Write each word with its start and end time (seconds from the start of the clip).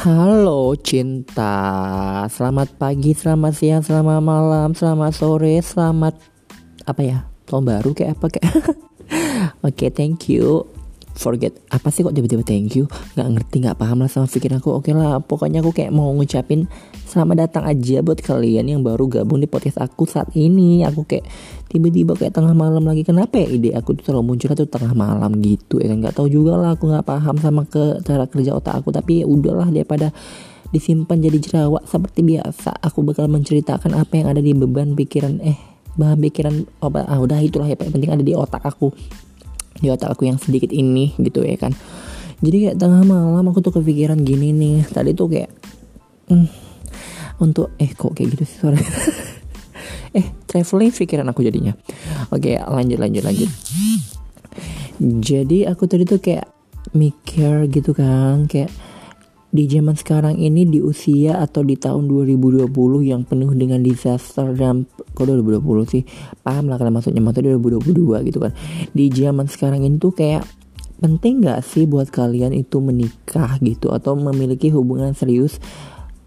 Halo 0.00 0.72
cinta, 0.80 2.24
selamat 2.32 2.80
pagi, 2.80 3.12
selamat 3.12 3.52
siang, 3.52 3.84
selamat 3.84 4.24
malam, 4.24 4.72
selamat 4.72 5.12
sore, 5.12 5.60
selamat 5.60 6.16
apa 6.88 7.00
ya? 7.04 7.18
Tahun 7.44 7.60
baru 7.60 7.92
kayak 7.92 8.16
apa 8.16 8.26
kayak? 8.32 8.48
Oke, 9.60 9.76
okay, 9.76 9.90
thank 9.92 10.32
you. 10.32 10.64
Forget 11.10 11.58
apa 11.68 11.90
sih 11.90 12.06
kok 12.06 12.14
tiba-tiba 12.14 12.46
thank 12.46 12.78
you? 12.78 12.86
Gak 13.18 13.28
ngerti, 13.28 13.66
gak 13.66 13.76
paham 13.76 14.00
lah 14.00 14.08
sama 14.08 14.30
pikiran 14.30 14.62
aku. 14.62 14.78
Oke 14.78 14.94
lah, 14.94 15.18
pokoknya 15.20 15.60
aku 15.60 15.74
kayak 15.74 15.90
mau 15.90 16.08
ngucapin 16.14 16.70
selamat 17.10 17.50
datang 17.50 17.64
aja 17.66 18.00
buat 18.00 18.22
kalian 18.22 18.70
yang 18.70 18.80
baru 18.80 19.10
gabung 19.10 19.42
di 19.42 19.50
podcast 19.50 19.82
aku 19.82 20.06
saat 20.06 20.30
ini. 20.38 20.86
Aku 20.86 21.04
kayak 21.04 21.26
tiba-tiba 21.68 22.14
kayak 22.14 22.32
tengah 22.32 22.54
malam 22.54 22.86
lagi. 22.86 23.02
Kenapa 23.02 23.36
ya 23.42 23.50
ide 23.50 23.74
aku 23.74 23.98
tuh 23.98 24.10
selalu 24.10 24.34
muncul 24.34 24.54
tuh 24.54 24.70
tengah 24.70 24.94
malam 24.94 25.34
gitu 25.42 25.82
ya 25.82 25.90
kan? 25.90 25.98
Gak 26.00 26.14
tahu 26.16 26.28
juga 26.30 26.56
lah, 26.56 26.78
aku 26.78 26.88
nggak 26.88 27.04
paham 27.04 27.36
sama 27.42 27.62
ke 27.66 28.00
cara 28.06 28.24
kerja 28.30 28.56
otak 28.56 28.80
aku. 28.80 28.94
Tapi 28.94 29.22
ya 29.22 29.26
udahlah 29.26 29.68
daripada 29.68 30.14
disimpan 30.70 31.18
jadi 31.18 31.38
jerawat 31.42 31.84
seperti 31.90 32.22
biasa. 32.22 32.78
Aku 32.86 33.02
bakal 33.02 33.26
menceritakan 33.26 33.98
apa 33.98 34.12
yang 34.14 34.26
ada 34.30 34.38
di 34.38 34.54
beban 34.54 34.94
pikiran 34.94 35.42
eh 35.42 35.70
bahan 35.98 36.22
pikiran 36.22 36.54
obat 36.80 37.04
ah 37.10 37.18
udah 37.18 37.42
itulah 37.42 37.66
ya 37.66 37.74
yang 37.74 37.90
penting 37.90 38.10
ada 38.14 38.22
di 38.22 38.32
otak 38.32 38.62
aku 38.62 38.94
di 39.80 39.88
otak 39.88 40.12
aku 40.14 40.28
yang 40.28 40.36
sedikit 40.36 40.70
ini 40.70 41.16
gitu 41.18 41.42
ya 41.42 41.56
kan. 41.56 41.72
Jadi 42.40 42.68
kayak 42.68 42.76
tengah 42.80 43.04
malam 43.04 43.44
aku 43.52 43.60
tuh 43.60 43.80
kepikiran 43.80 44.20
gini 44.20 44.52
nih. 44.52 44.84
Tadi 44.88 45.12
tuh 45.12 45.28
kayak 45.28 45.50
hmm, 46.28 46.48
untuk 47.40 47.72
eh 47.80 47.90
kok 47.92 48.12
kayak 48.12 48.36
gitu 48.36 48.44
sih 48.48 48.56
suara 48.60 48.78
eh 50.18 50.26
traveling 50.48 50.92
pikiran 50.92 51.26
aku 51.28 51.44
jadinya. 51.44 51.72
Oke 52.32 52.56
lanjut 52.56 53.00
lanjut 53.00 53.22
lanjut. 53.24 53.50
Jadi 55.00 55.64
aku 55.64 55.88
tadi 55.88 56.04
tuh 56.04 56.20
kayak 56.20 56.48
mikir 56.92 57.68
gitu 57.72 57.96
kan 57.96 58.44
kayak 58.44 58.68
di 59.50 59.66
zaman 59.66 59.98
sekarang 59.98 60.38
ini 60.38 60.62
di 60.62 60.78
usia 60.78 61.42
atau 61.42 61.66
di 61.66 61.74
tahun 61.74 62.06
2020 62.06 62.70
yang 63.02 63.26
penuh 63.26 63.50
dengan 63.58 63.82
disaster 63.82 64.54
dan 64.54 64.86
kok 65.10 65.26
2020 65.26 65.90
sih? 65.90 66.02
Paham 66.46 66.70
lah 66.70 66.78
kalian 66.78 66.94
maksudnya 66.94 67.22
maksudnya 67.22 67.58
2022 67.58 68.30
gitu 68.30 68.38
kan. 68.38 68.54
Di 68.94 69.10
zaman 69.10 69.50
sekarang 69.50 69.82
ini 69.82 69.98
tuh 69.98 70.14
kayak 70.14 70.46
penting 71.02 71.42
gak 71.42 71.66
sih 71.66 71.90
buat 71.90 72.14
kalian 72.14 72.54
itu 72.54 72.78
menikah 72.78 73.58
gitu? 73.58 73.90
Atau 73.90 74.14
memiliki 74.14 74.70
hubungan 74.70 75.18
serius 75.18 75.58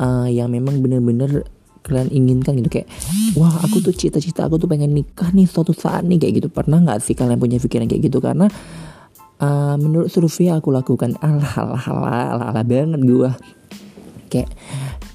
uh, 0.03 0.27
yang 0.27 0.51
memang 0.51 0.83
bener-bener 0.83 1.47
kalian 1.79 2.11
inginkan 2.11 2.59
gitu? 2.59 2.83
Kayak 2.83 2.91
wah 3.39 3.55
aku 3.63 3.79
tuh 3.79 3.95
cita-cita 3.95 4.51
aku 4.51 4.59
tuh 4.59 4.67
pengen 4.67 4.91
nikah 4.91 5.31
nih 5.31 5.47
suatu 5.47 5.71
saat 5.71 6.03
nih 6.03 6.19
kayak 6.19 6.43
gitu. 6.43 6.47
Pernah 6.51 6.83
nggak 6.83 6.99
sih 6.99 7.15
kalian 7.15 7.39
punya 7.39 7.55
pikiran 7.55 7.87
kayak 7.87 8.03
gitu? 8.03 8.19
Karena 8.19 8.51
uh, 9.39 9.75
menurut 9.79 10.11
survei 10.11 10.51
aku 10.51 10.69
lakukan 10.69 11.15
alah 11.23 11.53
alah 11.57 11.83
alah 11.89 12.13
alah, 12.33 12.47
alah 12.53 12.65
banget 12.65 13.01
gue 13.01 13.31
kayak 14.29 14.49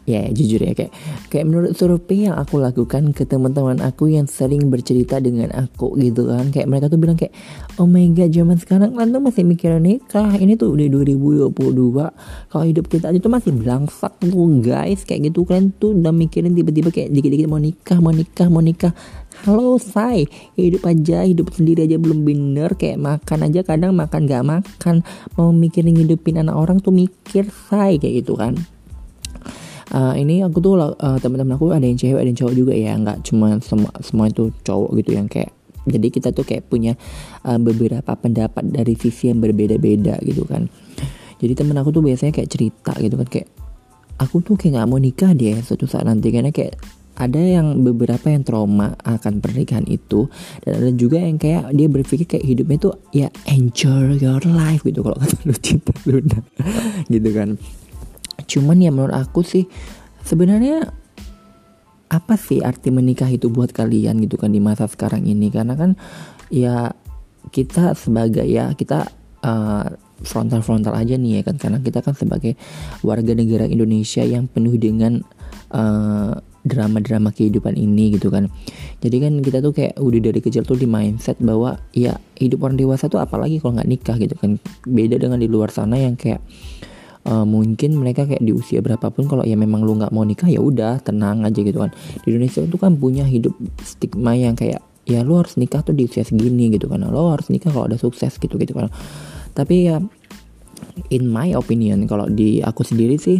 ya 0.09 0.25
jujur 0.33 0.65
ya 0.65 0.73
kayak 0.73 0.93
kayak 1.29 1.45
menurut 1.45 1.77
survei 1.77 2.25
yang 2.25 2.41
aku 2.41 2.57
lakukan 2.57 3.13
ke 3.13 3.29
teman-teman 3.29 3.77
aku 3.85 4.09
yang 4.09 4.25
sering 4.25 4.73
bercerita 4.73 5.21
dengan 5.21 5.53
aku 5.53 6.01
gitu 6.01 6.33
kan 6.33 6.49
kayak 6.49 6.65
mereka 6.65 6.89
tuh 6.89 6.97
bilang 6.97 7.21
kayak 7.21 7.37
oh 7.77 7.85
my 7.85 8.09
god 8.17 8.33
zaman 8.33 8.57
sekarang 8.57 8.97
kan 8.97 9.13
tuh 9.13 9.21
masih 9.21 9.45
mikir 9.45 9.77
nikah 9.77 10.33
ini 10.41 10.57
tuh 10.57 10.73
udah 10.73 10.89
2022 11.53 11.53
kalau 12.49 12.65
hidup 12.65 12.89
kita 12.89 13.13
aja 13.13 13.21
tuh 13.21 13.29
masih 13.29 13.53
belangsak 13.53 14.13
tuh 14.17 14.49
guys 14.65 15.05
kayak 15.05 15.29
gitu 15.29 15.45
kan 15.45 15.77
tuh 15.77 15.93
udah 15.93 16.17
mikirin 16.17 16.57
tiba-tiba 16.57 16.89
kayak 16.89 17.13
dikit-dikit 17.13 17.45
mau 17.45 17.61
nikah 17.61 18.01
mau 18.01 18.17
nikah 18.17 18.49
mau 18.49 18.65
nikah 18.65 18.97
Halo 19.47 19.79
say, 19.79 20.27
hidup 20.59 20.83
aja, 20.83 21.23
hidup 21.23 21.55
sendiri 21.55 21.87
aja 21.87 21.95
belum 21.95 22.27
bener. 22.27 22.75
Kayak 22.75 22.99
makan 22.99 23.47
aja 23.47 23.63
kadang 23.63 23.95
makan 23.95 24.27
gak 24.27 24.43
makan. 24.43 25.07
Mau 25.39 25.55
mikirin 25.55 25.95
hidupin 25.95 26.43
anak 26.43 26.59
orang 26.59 26.83
tuh 26.83 26.91
mikir 26.91 27.47
say 27.71 28.03
kayak 28.03 28.27
gitu 28.27 28.35
kan. 28.35 28.59
Uh, 29.95 30.13
ini 30.19 30.43
aku 30.43 30.59
tuh 30.59 30.75
uh, 30.83 31.19
teman-teman 31.23 31.55
aku 31.55 31.71
ada 31.71 31.87
yang 31.87 31.95
cewek 31.95 32.19
ada 32.19 32.27
yang 32.27 32.35
cowok 32.35 32.55
juga 32.59 32.75
ya. 32.75 32.99
Nggak 32.99 33.31
cuma 33.31 33.63
semua 33.63 33.95
semua 34.03 34.27
itu 34.27 34.51
cowok 34.67 34.91
gitu 35.07 35.11
yang 35.15 35.31
kayak 35.31 35.55
jadi 35.87 36.07
kita 36.11 36.29
tuh 36.35 36.43
kayak 36.43 36.67
punya 36.67 36.99
uh, 37.47 37.63
beberapa 37.63 38.19
pendapat 38.19 38.67
dari 38.75 38.99
sisi 38.99 39.31
yang 39.31 39.39
berbeda-beda 39.39 40.19
gitu 40.27 40.51
kan. 40.51 40.67
Jadi 41.39 41.55
temen 41.55 41.79
aku 41.79 41.95
tuh 41.95 42.03
biasanya 42.03 42.35
kayak 42.35 42.51
cerita 42.51 42.91
gitu 42.99 43.15
kan 43.15 43.29
kayak 43.31 43.49
aku 44.19 44.43
tuh 44.43 44.59
kayak 44.59 44.83
nggak 44.83 44.89
mau 44.91 44.99
nikah 44.99 45.31
dia 45.31 45.63
suatu 45.63 45.87
saat 45.87 46.11
nanti. 46.11 46.35
Karena 46.35 46.51
kayak 46.51 46.98
ada 47.19 47.43
yang 47.43 47.83
beberapa 47.83 48.31
yang 48.31 48.47
trauma 48.47 48.95
akan 49.03 49.43
pernikahan 49.43 49.83
itu 49.91 50.31
dan 50.63 50.79
ada 50.79 50.91
juga 50.95 51.19
yang 51.19 51.35
kayak 51.35 51.75
dia 51.75 51.91
berpikir 51.91 52.31
kayak 52.31 52.47
hidupnya 52.47 52.79
tuh 52.79 52.95
ya 53.11 53.29
enjoy 53.51 54.15
your 54.23 54.39
life 54.47 54.87
gitu 54.87 55.03
kalau 55.03 55.19
kata 55.19 55.35
lu 55.51 55.55
cinta 55.59 55.93
Luna 56.07 56.39
gitu 57.13 57.29
kan. 57.35 57.59
Cuman 58.47 58.79
ya 58.79 58.95
menurut 58.95 59.19
aku 59.19 59.43
sih 59.43 59.67
sebenarnya 60.23 60.95
apa 62.09 62.35
sih 62.39 62.63
arti 62.65 62.89
menikah 62.89 63.29
itu 63.29 63.53
buat 63.53 63.75
kalian 63.75 64.23
gitu 64.25 64.39
kan 64.39 64.55
di 64.55 64.63
masa 64.63 64.87
sekarang 64.87 65.27
ini? 65.27 65.51
Karena 65.51 65.75
kan 65.75 65.99
ya 66.55 66.95
kita 67.51 67.99
sebagai 67.99 68.47
ya 68.47 68.71
kita 68.79 69.11
uh, 69.43 69.91
frontal-frontal 70.23 70.95
aja 70.95 71.19
nih 71.19 71.43
ya 71.43 71.51
kan? 71.51 71.59
Karena 71.59 71.83
kita 71.83 71.99
kan 71.99 72.15
sebagai 72.15 72.55
warga 73.03 73.35
negara 73.35 73.67
Indonesia 73.67 74.23
yang 74.23 74.47
penuh 74.47 74.79
dengan 74.79 75.19
uh, 75.75 76.39
drama-drama 76.67 77.31
kehidupan 77.31 77.79
ini 77.79 78.19
gitu 78.19 78.31
kan. 78.31 78.51
Jadi 78.99 79.17
kan 79.23 79.33
kita 79.39 79.63
tuh 79.63 79.71
kayak 79.71 79.95
udah 79.99 80.21
dari 80.21 80.41
kecil 80.43 80.67
tuh 80.67 80.75
di 80.75 80.87
mindset 80.91 81.39
bahwa 81.39 81.79
ya 81.95 82.19
hidup 82.39 82.67
orang 82.67 82.79
dewasa 82.79 83.07
tuh 83.07 83.23
apalagi 83.23 83.63
kalau 83.63 83.79
nggak 83.79 83.89
nikah 83.89 84.17
gitu 84.19 84.35
kan. 84.35 84.59
Beda 84.87 85.19
dengan 85.19 85.39
di 85.39 85.47
luar 85.47 85.71
sana 85.71 85.99
yang 85.99 86.19
kayak 86.19 86.43
uh, 87.29 87.47
mungkin 87.47 87.95
mereka 87.99 88.27
kayak 88.27 88.43
di 88.43 88.51
usia 88.51 88.83
berapapun 88.83 89.31
kalau 89.31 89.47
ya 89.47 89.55
memang 89.55 89.87
lu 89.87 89.99
nggak 89.99 90.11
mau 90.11 90.27
nikah 90.27 90.51
ya 90.51 90.59
udah 90.59 90.99
tenang 91.03 91.47
aja 91.47 91.61
gitu 91.63 91.79
kan. 91.79 91.95
Di 92.27 92.35
Indonesia 92.35 92.65
itu 92.65 92.77
kan 92.77 92.99
punya 92.99 93.23
hidup 93.23 93.55
stigma 93.83 94.35
yang 94.35 94.59
kayak 94.59 94.83
ya 95.09 95.25
lu 95.25 95.41
harus 95.41 95.57
nikah 95.57 95.81
tuh 95.81 95.95
di 95.95 96.11
usia 96.11 96.27
segini 96.27 96.75
gitu 96.75 96.91
kan. 96.91 97.07
Lo 97.07 97.31
harus 97.31 97.49
nikah 97.49 97.71
kalau 97.71 97.87
ada 97.87 97.97
sukses 97.97 98.35
gitu 98.37 98.59
gitu 98.59 98.75
kan. 98.75 98.91
Tapi 99.55 99.89
ya 99.89 100.03
in 101.11 101.31
my 101.31 101.55
opinion 101.55 102.07
kalau 102.11 102.27
di 102.27 102.59
aku 102.63 102.83
sendiri 102.83 103.19
sih 103.19 103.39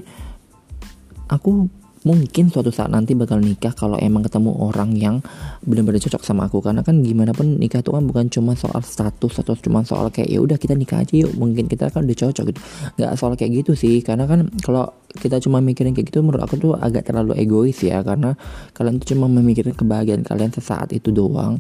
aku 1.31 1.67
mungkin 2.07 2.53
suatu 2.53 2.71
saat 2.71 2.93
nanti 2.93 3.17
bakal 3.17 3.43
nikah 3.43 3.75
kalau 3.75 3.99
emang 3.99 4.27
ketemu 4.27 4.55
orang 4.55 4.91
yang 4.95 5.17
benar-benar 5.65 6.03
cocok 6.03 6.23
sama 6.23 6.47
aku. 6.47 6.63
Karena 6.63 6.85
kan 6.87 7.01
gimana 7.03 7.35
pun 7.35 7.59
nikah 7.59 7.81
itu 7.83 7.91
kan 7.91 8.05
bukan 8.05 8.27
cuma 8.31 8.55
soal 8.55 8.83
status 8.85 9.43
atau 9.43 9.55
cuma 9.59 9.83
soal 9.83 10.13
kayak 10.13 10.29
ya 10.31 10.39
udah 10.39 10.59
kita 10.61 10.75
nikah 10.79 11.03
aja 11.03 11.15
yuk 11.15 11.35
mungkin 11.35 11.67
kita 11.67 11.91
kan 11.91 12.05
udah 12.07 12.19
cocok 12.19 12.45
gitu. 12.55 12.61
Nggak 13.01 13.13
soal 13.19 13.33
kayak 13.35 13.65
gitu 13.65 13.73
sih. 13.75 14.05
Karena 14.05 14.29
kan 14.29 14.53
kalau 14.63 14.93
kita 15.09 15.41
cuma 15.41 15.65
mikirin 15.65 15.97
kayak 15.97 16.13
gitu 16.13 16.21
menurut 16.21 16.45
aku 16.45 16.61
tuh 16.61 16.73
agak 16.77 17.09
terlalu 17.09 17.33
egois 17.41 17.81
ya. 17.81 18.05
Karena 18.05 18.37
kalian 18.77 19.01
tuh 19.01 19.17
cuma 19.17 19.25
memikirkan 19.33 19.73
kebahagiaan 19.73 20.23
kalian 20.27 20.53
sesaat 20.53 20.93
itu 20.93 21.09
doang. 21.09 21.57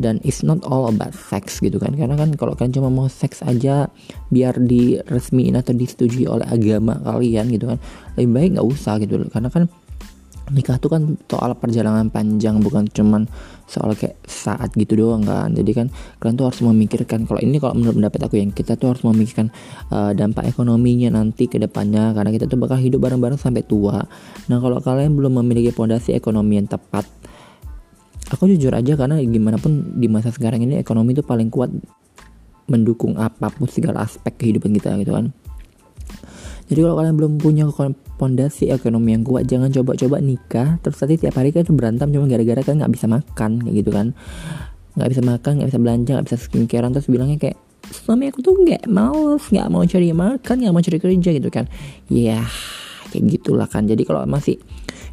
Dan 0.00 0.16
it's 0.24 0.40
not 0.40 0.64
all 0.64 0.88
about 0.88 1.12
sex 1.12 1.60
gitu 1.60 1.76
kan. 1.76 1.92
Karena 1.92 2.16
kan 2.16 2.32
kalau 2.40 2.56
kalian 2.56 2.72
cuma 2.72 2.88
mau 2.88 3.08
seks 3.12 3.44
aja 3.44 3.92
biar 4.32 4.56
diresmiin 4.56 5.60
atau 5.60 5.76
disetujui 5.76 6.24
oleh 6.24 6.48
agama 6.48 6.96
kalian 7.04 7.52
gitu 7.52 7.68
kan 7.68 7.78
lebih 8.16 8.30
baik 8.32 8.48
nggak 8.56 8.68
usah 8.68 8.96
gitu 8.96 9.20
loh. 9.20 9.28
Karena 9.28 9.52
kan 9.52 9.68
nikah 10.54 10.78
tuh 10.78 10.90
kan 10.92 11.18
soal 11.26 11.58
perjalanan 11.58 12.06
panjang 12.06 12.62
bukan 12.62 12.86
cuman 12.86 13.26
soal 13.66 13.98
kayak 13.98 14.14
saat 14.26 14.70
gitu 14.78 14.94
doang 14.94 15.26
kan. 15.26 15.50
Jadi 15.50 15.70
kan 15.74 15.86
kalian 16.22 16.34
tuh 16.38 16.46
harus 16.46 16.60
memikirkan 16.62 17.26
kalau 17.26 17.42
ini 17.42 17.58
kalau 17.58 17.74
menurut 17.74 17.98
pendapat 17.98 18.20
aku 18.30 18.36
yang 18.38 18.54
kita 18.54 18.78
tuh 18.78 18.94
harus 18.94 19.02
memikirkan 19.02 19.50
uh, 19.90 20.14
dampak 20.14 20.46
ekonominya 20.46 21.18
nanti 21.18 21.50
ke 21.50 21.58
depannya 21.58 22.14
karena 22.14 22.30
kita 22.30 22.46
tuh 22.46 22.58
bakal 22.62 22.78
hidup 22.78 23.02
bareng-bareng 23.02 23.38
sampai 23.38 23.66
tua. 23.66 24.06
Nah 24.46 24.58
kalau 24.62 24.78
kalian 24.78 25.18
belum 25.18 25.42
memiliki 25.42 25.74
fondasi 25.74 26.14
ekonomi 26.14 26.62
yang 26.62 26.70
tepat 26.70 27.06
aku 28.30 28.50
jujur 28.50 28.74
aja 28.74 28.98
karena 28.98 29.22
gimana 29.22 29.58
pun 29.58 29.94
di 29.94 30.10
masa 30.10 30.34
sekarang 30.34 30.66
ini 30.66 30.82
ekonomi 30.82 31.14
tuh 31.14 31.22
paling 31.22 31.46
kuat 31.46 31.70
mendukung 32.66 33.14
apa 33.14 33.46
pun 33.54 33.70
segala 33.70 34.02
aspek 34.02 34.34
kehidupan 34.34 34.74
kita 34.74 34.98
gitu 34.98 35.14
kan 35.14 35.30
jadi 36.66 36.80
kalau 36.82 36.98
kalian 36.98 37.14
belum 37.14 37.32
punya 37.38 37.64
pondasi 38.18 38.74
ekonomi 38.74 39.14
yang 39.14 39.22
kuat, 39.22 39.46
jangan 39.46 39.70
coba-coba 39.70 40.18
nikah. 40.18 40.82
Terus 40.82 40.98
nanti 40.98 41.14
tiap 41.22 41.38
hari 41.38 41.54
kan 41.54 41.62
berantem 41.70 42.10
cuma 42.10 42.26
gara-gara 42.26 42.62
kan 42.66 42.82
nggak 42.82 42.92
bisa 42.92 43.06
makan 43.06 43.50
kayak 43.62 43.74
gitu 43.86 43.90
kan. 43.94 44.06
Nggak 44.98 45.08
bisa 45.14 45.22
makan, 45.22 45.50
nggak 45.62 45.68
bisa 45.70 45.80
belanja, 45.80 46.10
nggak 46.18 46.26
bisa 46.26 46.38
skincarean 46.42 46.90
terus 46.90 47.06
bilangnya 47.06 47.38
kayak 47.38 47.56
suami 47.86 48.26
aku 48.26 48.42
tuh 48.42 48.58
nggak 48.58 48.90
mau, 48.90 49.38
nggak 49.38 49.68
mau 49.70 49.82
cari 49.86 50.10
makan, 50.10 50.56
nggak 50.58 50.74
mau 50.74 50.82
cari 50.82 50.98
kerja 50.98 51.30
gitu 51.38 51.50
kan. 51.54 51.70
Ya 52.10 52.42
kayak 53.14 53.24
gitulah 53.30 53.70
kan. 53.70 53.86
Jadi 53.86 54.02
kalau 54.02 54.26
masih 54.26 54.58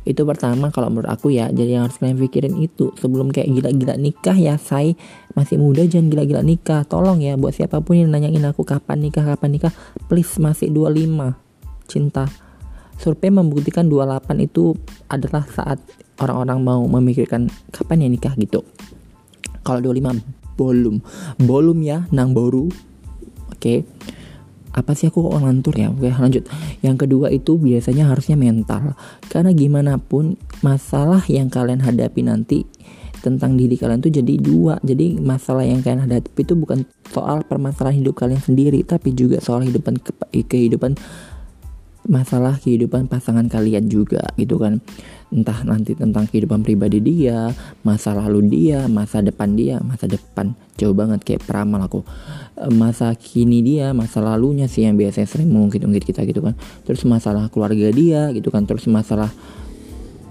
itu 0.03 0.19
pertama 0.27 0.67
kalau 0.67 0.91
menurut 0.91 1.07
aku 1.07 1.31
ya 1.31 1.47
jadi 1.47 1.79
yang 1.79 1.83
harus 1.87 1.95
kalian 1.95 2.19
pikirin 2.19 2.55
itu 2.59 2.91
sebelum 2.99 3.31
kayak 3.31 3.47
gila-gila 3.55 3.95
nikah 3.95 4.35
ya 4.35 4.59
saya 4.59 4.91
masih 5.31 5.55
muda 5.55 5.87
jangan 5.87 6.11
gila-gila 6.11 6.43
nikah 6.43 6.83
tolong 6.83 7.23
ya 7.23 7.39
buat 7.39 7.55
siapa 7.55 7.79
pun 7.79 7.95
yang 7.95 8.11
nanyain 8.11 8.43
aku 8.43 8.67
kapan 8.67 8.99
nikah 8.99 9.23
kapan 9.23 9.55
nikah 9.55 9.71
please 10.11 10.35
masih 10.43 10.67
25 10.67 11.42
cinta. 11.89 12.27
Survei 12.97 13.33
membuktikan 13.33 13.89
28 13.89 14.37
itu 14.39 14.77
adalah 15.09 15.43
saat 15.49 15.81
orang-orang 16.21 16.59
mau 16.61 16.81
memikirkan 16.85 17.49
kapan 17.73 18.05
ya 18.05 18.09
nikah 18.09 18.33
gitu. 18.37 18.61
Kalau 19.65 19.79
25 19.81 20.21
belum, 20.55 21.01
belum 21.41 21.77
ya 21.81 22.05
nang 22.13 22.31
baru. 22.37 22.69
Oke. 23.51 23.57
Okay. 23.57 23.79
apa 24.73 24.97
sih 24.97 25.13
aku 25.13 25.29
kok 25.29 25.37
ngantur 25.37 25.77
ya 25.77 25.93
oke 25.93 26.09
lanjut 26.17 26.49
yang 26.81 26.97
kedua 26.97 27.29
itu 27.29 27.61
biasanya 27.61 28.09
harusnya 28.09 28.33
mental 28.33 28.97
karena 29.29 29.53
gimana 29.53 30.01
pun 30.01 30.33
masalah 30.65 31.21
yang 31.29 31.45
kalian 31.45 31.77
hadapi 31.85 32.25
nanti 32.25 32.65
tentang 33.23 33.55
diri 33.55 33.79
kalian 33.79 34.03
tuh 34.03 34.11
jadi 34.11 34.33
dua 34.35 34.81
jadi 34.83 35.15
masalah 35.21 35.63
yang 35.63 35.79
kalian 35.79 36.09
hadapi 36.09 36.41
itu 36.43 36.59
bukan 36.59 36.83
soal 37.07 37.45
permasalahan 37.47 38.03
hidup 38.03 38.19
kalian 38.19 38.41
sendiri 38.41 38.83
tapi 38.83 39.15
juga 39.15 39.39
soal 39.39 39.63
kehidupan 39.63 39.95
kehidupan 40.49 40.97
masalah 42.03 42.59
kehidupan 42.59 43.07
pasangan 43.07 43.47
kalian 43.47 43.87
juga 43.87 44.21
gitu 44.35 44.59
kan. 44.59 44.83
Entah 45.33 45.65
nanti 45.65 45.97
tentang 45.97 46.29
kehidupan 46.29 46.61
pribadi 46.61 47.01
dia, 47.01 47.49
masa 47.81 48.13
lalu 48.13 48.53
dia, 48.53 48.85
masa 48.85 49.23
depan 49.23 49.57
dia, 49.57 49.81
masa 49.81 50.05
depan. 50.05 50.53
Jauh 50.77 50.93
banget 50.93 51.25
kayak 51.25 51.41
peramal 51.47 51.81
aku. 51.81 52.05
E, 52.53 52.69
masa 52.69 53.17
kini 53.17 53.65
dia, 53.65 53.97
masa 53.97 54.21
lalunya 54.21 54.69
sih 54.69 54.85
yang 54.85 54.93
biasanya 54.93 55.25
sering 55.25 55.49
mengungkit-ungkit 55.49 56.05
kita 56.05 56.21
gitu 56.29 56.45
kan. 56.45 56.53
Terus 56.85 57.01
masalah 57.09 57.49
keluarga 57.49 57.89
dia 57.89 58.29
gitu 58.29 58.53
kan, 58.53 58.69
terus 58.69 58.85
masalah 58.85 59.33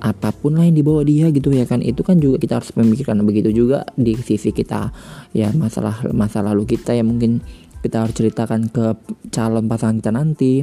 apa 0.03 0.35
pun 0.35 0.59
lah 0.59 0.67
yang 0.67 0.79
dibawa 0.79 1.03
dia 1.03 1.35
gitu 1.35 1.51
ya 1.51 1.67
kan. 1.67 1.83
Itu 1.83 2.07
kan 2.07 2.23
juga 2.23 2.39
kita 2.39 2.63
harus 2.63 2.71
memikirkan 2.71 3.19
begitu 3.27 3.51
juga 3.51 3.83
di 3.99 4.15
sisi 4.15 4.55
kita. 4.55 4.95
Ya 5.35 5.51
masalah 5.51 5.99
masa 6.15 6.47
lalu 6.47 6.79
kita 6.79 6.95
yang 6.95 7.11
mungkin 7.11 7.43
kita 7.83 8.07
harus 8.07 8.15
ceritakan 8.15 8.71
ke 8.71 8.95
calon 9.35 9.67
pasangan 9.67 9.99
kita 9.99 10.15
nanti 10.15 10.63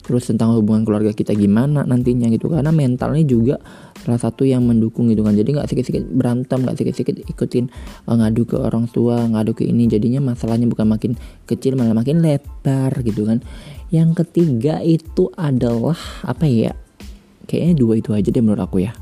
terus 0.00 0.26
tentang 0.28 0.56
hubungan 0.56 0.82
keluarga 0.82 1.12
kita 1.12 1.36
gimana 1.36 1.84
nantinya 1.84 2.26
gitu. 2.32 2.50
Karena 2.50 2.72
mentalnya 2.72 3.24
juga 3.24 3.56
salah 4.00 4.18
satu 4.20 4.48
yang 4.48 4.64
mendukung 4.64 5.06
gitu 5.12 5.20
kan. 5.22 5.36
Jadi 5.36 5.54
nggak 5.54 5.68
sedikit-sedikit 5.68 6.04
berantem 6.10 6.58
nggak 6.64 6.76
sedikit-sedikit 6.80 7.16
ikutin 7.28 7.68
uh, 8.08 8.16
ngadu 8.16 8.42
ke 8.48 8.56
orang 8.58 8.88
tua 8.88 9.28
ngadu 9.28 9.52
ke 9.54 9.68
ini. 9.68 9.86
Jadinya 9.86 10.20
masalahnya 10.20 10.66
bukan 10.66 10.88
makin 10.88 11.12
kecil 11.44 11.76
malah 11.76 11.94
makin 11.94 12.24
lebar 12.24 12.92
gitu 13.04 13.28
kan. 13.28 13.44
Yang 13.92 14.24
ketiga 14.24 14.80
itu 14.82 15.30
adalah 15.36 15.98
apa 16.26 16.46
ya 16.46 16.72
kayaknya 17.46 17.74
dua 17.76 17.98
itu 17.98 18.10
aja 18.16 18.28
deh 18.30 18.42
menurut 18.42 18.62
aku 18.62 18.82
ya. 18.82 18.92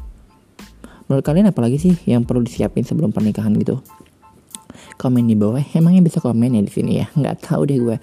Menurut 1.09 1.25
kalian 1.25 1.49
apalagi 1.49 1.81
sih 1.81 1.95
yang 2.05 2.29
perlu 2.29 2.45
disiapin 2.45 2.85
sebelum 2.85 3.17
pernikahan 3.17 3.57
gitu? 3.57 3.81
Komen 5.01 5.31
di 5.31 5.39
bawah. 5.39 5.63
Emangnya 5.73 6.05
bisa 6.05 6.21
komen 6.21 6.59
ya 6.59 6.61
di 6.61 6.73
sini 6.73 7.01
ya? 7.01 7.07
Nggak 7.17 7.49
tahu 7.49 7.65
deh 7.65 7.79
gue. 7.81 7.97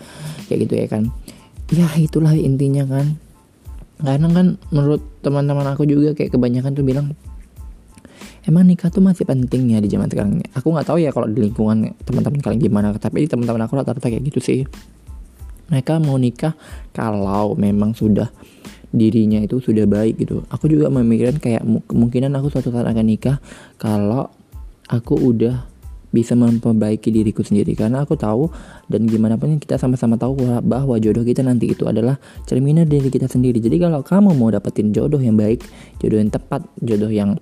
Kayak 0.49 0.59
gitu 0.65 0.73
ya 0.73 0.87
kan 0.89 1.03
ya 1.73 1.87
itulah 1.97 2.33
intinya 2.35 2.85
kan. 2.85 3.17
Karena 3.95 4.27
kan 4.27 4.47
menurut 4.75 5.01
teman-teman 5.23 5.65
aku 5.71 5.87
juga 5.87 6.11
kayak 6.11 6.35
kebanyakan 6.35 6.75
tuh 6.75 6.83
bilang 6.83 7.15
emang 8.45 8.67
nikah 8.67 8.91
tuh 8.91 9.01
masih 9.01 9.25
penting 9.25 9.73
ya 9.73 9.79
di 9.81 9.89
zaman 9.89 10.11
sekarang 10.11 10.37
ini? 10.37 10.45
Aku 10.53 10.69
nggak 10.69 10.87
tahu 10.91 10.99
ya 11.01 11.09
kalau 11.15 11.25
di 11.25 11.39
lingkungan 11.41 11.95
teman-teman 12.03 12.39
kalian 12.43 12.61
gimana 12.61 12.87
tapi 12.99 13.25
teman-teman 13.25 13.65
aku 13.65 13.73
rata-rata 13.79 14.07
kayak 14.11 14.23
gitu 14.29 14.39
sih. 14.43 14.59
Mereka 15.71 15.97
mau 15.97 16.19
nikah 16.21 16.53
kalau 16.93 17.57
memang 17.57 17.97
sudah 17.97 18.29
dirinya 18.93 19.41
itu 19.41 19.57
sudah 19.57 19.89
baik 19.89 20.21
gitu. 20.21 20.45
Aku 20.53 20.69
juga 20.69 20.93
memikirkan 20.93 21.41
kayak 21.41 21.63
kemungkinan 21.89 22.31
aku 22.37 22.53
suatu 22.53 22.69
saat 22.69 22.85
akan 22.85 23.05
nikah 23.05 23.41
kalau 23.81 24.29
aku 24.85 25.17
udah 25.17 25.65
bisa 26.15 26.31
memperbaiki 26.39 27.11
diriku 27.11 27.43
sendiri. 27.43 27.75
Karena 27.75 28.07
aku 28.07 28.15
tahu 28.15 28.47
dan 28.87 29.03
gimana 29.03 29.35
pun 29.35 29.59
kita 29.59 29.75
sama-sama 29.75 30.15
tahu 30.15 30.47
bahwa 30.63 30.95
jodoh 31.03 31.27
kita 31.27 31.43
nanti 31.43 31.75
itu 31.75 31.83
adalah 31.83 32.15
cerminan 32.47 32.87
diri 32.87 33.11
kita 33.11 33.27
sendiri. 33.27 33.59
Jadi 33.59 33.75
kalau 33.75 33.99
kamu 33.99 34.31
mau 34.39 34.47
dapetin 34.47 34.95
jodoh 34.95 35.19
yang 35.19 35.35
baik 35.35 35.67
jodoh 35.99 36.23
yang 36.23 36.31
tepat 36.31 36.63
jodoh 36.79 37.11
yang 37.11 37.35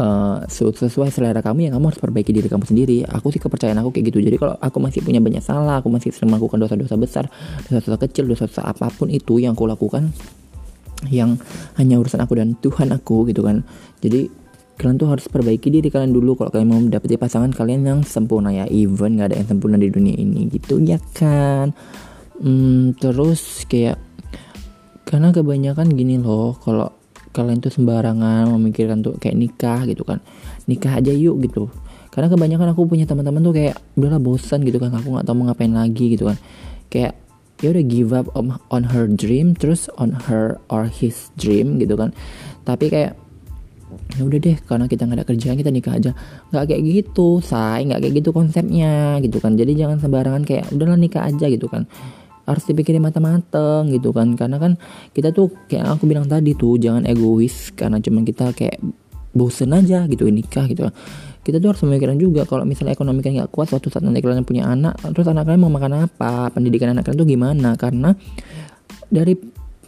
uh, 0.00 0.42
sesuai 0.50 1.14
selera 1.14 1.38
kamu 1.44 1.68
ya 1.68 1.70
kamu 1.76 1.84
harus 1.94 2.00
perbaiki 2.02 2.34
diri 2.34 2.50
kamu 2.50 2.66
sendiri. 2.66 3.06
Aku 3.06 3.30
sih 3.30 3.38
kepercayaan 3.38 3.78
aku 3.78 3.94
kayak 3.94 4.10
gitu. 4.10 4.18
Jadi 4.24 4.36
kalau 4.40 4.58
aku 4.58 4.82
masih 4.82 5.06
punya 5.06 5.22
banyak 5.22 5.44
salah 5.44 5.78
aku 5.78 5.92
masih 5.92 6.10
sering 6.10 6.34
melakukan 6.34 6.58
dosa-dosa 6.58 6.96
besar 6.98 7.24
dosa-dosa 7.70 7.96
kecil 8.10 8.26
dosa-dosa 8.26 8.66
apa 8.66 8.90
pun 8.90 9.12
itu 9.12 9.38
yang 9.38 9.54
aku 9.54 9.70
lakukan 9.70 10.10
yang 11.08 11.40
hanya 11.80 11.96
urusan 11.96 12.20
aku 12.20 12.36
dan 12.36 12.56
Tuhan 12.60 12.92
aku 12.92 13.28
gitu 13.32 13.40
kan. 13.40 13.64
Jadi 14.04 14.39
kalian 14.80 14.96
tuh 14.96 15.12
harus 15.12 15.28
perbaiki 15.28 15.68
diri 15.68 15.92
kalian 15.92 16.16
dulu. 16.16 16.40
Kalau 16.40 16.48
kalian 16.48 16.68
mau 16.72 16.80
mendapati 16.80 17.20
pasangan 17.20 17.52
kalian 17.52 17.84
yang 17.84 18.00
sempurna 18.00 18.48
ya 18.48 18.64
even 18.72 19.20
nggak 19.20 19.28
ada 19.28 19.36
yang 19.36 19.48
sempurna 19.52 19.76
di 19.76 19.92
dunia 19.92 20.16
ini 20.16 20.48
gitu 20.48 20.80
ya 20.80 20.96
kan? 21.12 21.76
Hmm, 22.40 22.96
terus 22.96 23.68
kayak 23.68 24.00
karena 25.04 25.36
kebanyakan 25.36 25.92
gini 25.92 26.16
loh 26.16 26.56
kalau 26.56 26.88
kalian 27.36 27.60
tuh 27.60 27.68
sembarangan 27.68 28.48
memikirkan 28.56 29.04
tuh 29.04 29.20
kayak 29.20 29.36
nikah 29.36 29.84
gitu 29.84 30.00
kan. 30.08 30.24
Nikah 30.64 30.96
aja 30.96 31.12
yuk 31.12 31.44
gitu. 31.44 31.68
Karena 32.08 32.32
kebanyakan 32.32 32.72
aku 32.72 32.88
punya 32.88 33.04
teman-teman 33.04 33.44
tuh 33.44 33.54
kayak 33.54 33.76
udahlah 34.00 34.18
bosan 34.18 34.64
gitu 34.64 34.80
kan. 34.80 34.96
Aku 34.96 35.12
nggak 35.12 35.28
tahu 35.28 35.36
mau 35.36 35.52
ngapain 35.52 35.76
lagi 35.76 36.16
gitu 36.16 36.24
kan. 36.24 36.40
Kayak 36.88 37.20
ya 37.60 37.76
udah 37.76 37.84
give 37.84 38.10
up 38.16 38.32
on, 38.32 38.56
on 38.72 38.88
her 38.88 39.04
dream 39.04 39.52
terus 39.52 39.92
on 40.00 40.16
her 40.26 40.56
or 40.72 40.88
his 40.88 41.28
dream 41.36 41.76
gitu 41.76 42.00
kan. 42.00 42.16
Tapi 42.64 42.88
kayak 42.88 43.12
ya 44.18 44.22
udah 44.26 44.38
deh 44.38 44.56
karena 44.66 44.86
kita 44.86 45.02
nggak 45.06 45.18
ada 45.22 45.26
kerjaan 45.26 45.56
kita 45.58 45.70
nikah 45.72 45.94
aja. 45.96 46.10
Nggak 46.50 46.64
kayak 46.70 46.82
gitu 46.86 47.40
say 47.42 47.86
nggak 47.86 48.00
kayak 48.04 48.14
gitu 48.22 48.30
konsepnya 48.30 49.18
gitu 49.24 49.38
kan. 49.42 49.54
Jadi 49.54 49.72
jangan 49.78 49.98
sembarangan 49.98 50.42
kayak 50.44 50.70
udahlah 50.74 50.98
nikah 50.98 51.26
aja 51.26 51.46
gitu 51.48 51.66
kan. 51.66 51.88
Harus 52.48 52.64
dipikirin 52.66 53.02
matang-matang 53.02 53.90
gitu 53.94 54.10
kan. 54.10 54.34
Karena 54.34 54.56
kan 54.58 54.78
kita 55.14 55.30
tuh 55.30 55.50
kayak 55.70 55.98
aku 55.98 56.06
bilang 56.10 56.26
tadi 56.26 56.54
tuh 56.54 56.78
jangan 56.78 57.06
egois. 57.06 57.70
Karena 57.74 57.98
cuman 57.98 58.22
kita 58.26 58.52
kayak 58.54 58.78
bosen 59.30 59.70
aja 59.70 60.06
gitu 60.10 60.26
nikah 60.26 60.66
gitu 60.66 60.90
kan. 60.90 60.94
Kita 61.40 61.56
tuh 61.56 61.72
harus 61.72 61.82
memikirkan 61.88 62.20
juga 62.20 62.44
kalau 62.44 62.68
misalnya 62.68 62.92
ekonomi 62.92 63.24
kan 63.24 63.32
nggak 63.32 63.48
kuat 63.48 63.72
suatu 63.72 63.88
saat 63.88 64.04
nanti 64.04 64.20
kalian 64.20 64.44
punya 64.44 64.68
anak 64.68 65.00
terus 65.16 65.24
anak 65.24 65.48
kalian 65.48 65.64
mau 65.64 65.72
makan 65.72 66.04
apa 66.04 66.52
pendidikan 66.52 66.92
anak 66.92 67.08
kalian 67.08 67.18
tuh 67.24 67.28
gimana? 67.28 67.70
Karena 67.80 68.12
dari 69.08 69.34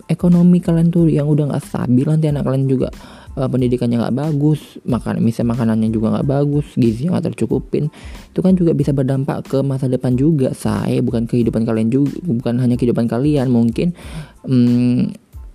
ekonomi 0.09 0.59
kalian 0.59 0.89
tuh 0.89 1.07
yang 1.09 1.29
udah 1.29 1.53
nggak 1.53 1.63
stabil 1.63 2.07
nanti 2.09 2.27
anak 2.29 2.45
kalian 2.45 2.67
juga 2.67 2.89
uh, 3.37 3.49
pendidikannya 3.49 4.01
nggak 4.01 4.17
bagus 4.17 4.81
makan 4.85 5.23
misalnya 5.25 5.57
makanannya 5.57 5.89
juga 5.93 6.19
nggak 6.19 6.29
bagus 6.29 6.67
gizi 6.77 7.09
nggak 7.09 7.33
tercukupin. 7.33 7.89
Itu 8.33 8.41
kan 8.41 8.57
juga 8.57 8.73
bisa 8.77 8.91
berdampak 8.93 9.49
ke 9.49 9.59
masa 9.65 9.89
depan 9.89 10.17
juga 10.17 10.53
saya 10.53 11.01
bukan 11.01 11.29
kehidupan 11.29 11.65
kalian 11.65 11.89
juga 11.93 12.17
bukan 12.25 12.61
hanya 12.61 12.77
kehidupan 12.77 13.09
kalian 13.09 13.49
mungkin 13.49 13.97
um, 14.45 15.09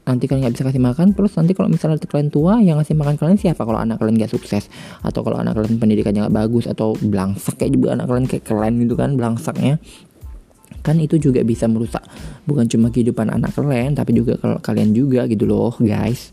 nanti 0.08 0.24
kalian 0.24 0.48
nggak 0.48 0.56
bisa 0.56 0.66
kasih 0.72 0.84
makan. 0.84 1.08
Terus 1.14 1.32
nanti 1.36 1.52
kalau 1.52 1.68
misalnya 1.68 2.00
kalian 2.00 2.30
tua 2.32 2.64
yang 2.64 2.80
ngasih 2.80 2.96
makan 2.96 3.16
kalian 3.20 3.38
siapa? 3.38 3.62
Kalau 3.68 3.80
anak 3.80 4.00
kalian 4.00 4.16
nggak 4.18 4.32
sukses 4.32 4.72
atau 5.04 5.22
kalau 5.22 5.38
anak 5.38 5.58
kalian 5.60 5.78
pendidikannya 5.78 6.28
nggak 6.28 6.36
bagus 6.36 6.66
atau 6.66 6.96
belangsak 6.98 7.60
kayak 7.60 7.76
juga 7.76 7.98
anak 8.00 8.06
kalian 8.08 8.26
kayak 8.26 8.44
keren 8.48 8.74
gitu 8.82 8.96
kan 8.96 9.20
belangsaknya 9.20 9.78
kan 10.88 10.96
itu 11.04 11.20
juga 11.20 11.44
bisa 11.44 11.68
merusak 11.68 12.00
bukan 12.48 12.64
cuma 12.72 12.88
kehidupan 12.88 13.28
anak 13.28 13.52
kalian 13.52 13.92
tapi 13.92 14.16
juga 14.16 14.40
kalau 14.40 14.56
kalian 14.64 14.96
juga 14.96 15.28
gitu 15.28 15.44
loh 15.44 15.76
guys 15.84 16.32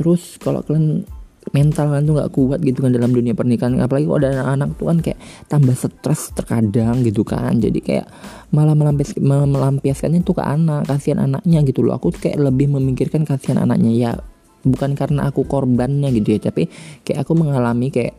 terus 0.00 0.40
kalau 0.40 0.64
kalian 0.64 1.04
mental 1.50 1.88
kalian 1.90 2.04
tuh 2.04 2.14
nggak 2.20 2.30
kuat 2.36 2.60
gitu 2.60 2.84
kan 2.84 2.92
dalam 2.92 3.10
dunia 3.10 3.32
pernikahan 3.32 3.80
apalagi 3.80 4.04
kalau 4.06 4.20
ada 4.20 4.28
anak-anak 4.38 4.68
tuh 4.76 4.86
kan 4.92 4.98
kayak 5.00 5.18
tambah 5.48 5.74
stres 5.74 6.22
terkadang 6.36 7.00
gitu 7.00 7.24
kan. 7.24 7.56
Jadi 7.56 7.80
kayak 7.80 8.06
malah 8.52 8.76
melampias 8.76 9.16
melampiaskannya 9.18 10.20
tuh 10.20 10.36
ke 10.36 10.44
anak 10.44 10.86
kasihan 10.86 11.24
anaknya 11.24 11.64
gitu 11.64 11.80
loh. 11.80 11.96
Aku 11.96 12.12
tuh 12.12 12.28
kayak 12.28 12.38
lebih 12.38 12.70
memikirkan 12.70 13.24
kasihan 13.24 13.64
anaknya. 13.64 13.90
Ya 13.90 14.10
bukan 14.60 14.92
karena 14.92 15.32
aku 15.32 15.48
korbannya 15.48 16.12
gitu 16.12 16.36
ya 16.36 16.40
tapi 16.52 16.68
kayak 17.08 17.24
aku 17.24 17.32
mengalami 17.32 17.88
kayak 17.88 18.14